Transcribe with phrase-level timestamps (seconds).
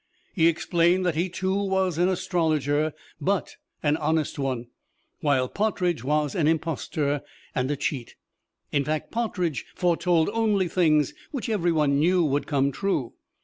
[0.33, 4.65] He explained that he, too, was an astrologer, but an honest one,
[5.19, 7.21] while Partridge was an impostor
[7.53, 8.15] and a cheat;
[8.71, 13.13] in fact, Partridge foretold only things which every one knew would come true.